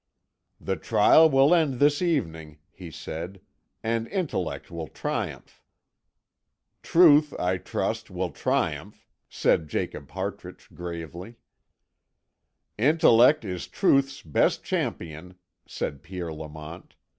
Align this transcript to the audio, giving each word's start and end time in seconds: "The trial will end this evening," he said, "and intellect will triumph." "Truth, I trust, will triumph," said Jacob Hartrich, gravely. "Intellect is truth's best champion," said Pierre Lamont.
"The 0.59 0.77
trial 0.77 1.29
will 1.29 1.53
end 1.53 1.75
this 1.75 2.01
evening," 2.01 2.57
he 2.71 2.89
said, 2.89 3.39
"and 3.83 4.07
intellect 4.07 4.71
will 4.71 4.87
triumph." 4.87 5.61
"Truth, 6.81 7.35
I 7.39 7.57
trust, 7.59 8.09
will 8.09 8.31
triumph," 8.31 9.07
said 9.29 9.67
Jacob 9.67 10.09
Hartrich, 10.09 10.73
gravely. 10.73 11.35
"Intellect 12.79 13.45
is 13.45 13.67
truth's 13.67 14.23
best 14.23 14.63
champion," 14.63 15.35
said 15.67 16.01
Pierre 16.01 16.33
Lamont. 16.33 16.95